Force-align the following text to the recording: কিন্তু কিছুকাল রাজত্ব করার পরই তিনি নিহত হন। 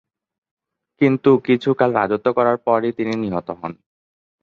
কিন্তু 1.01 1.31
কিছুকাল 1.47 1.89
রাজত্ব 1.99 2.27
করার 2.37 2.57
পরই 2.65 2.91
তিনি 2.97 3.13
নিহত 3.23 3.47
হন। 3.59 3.73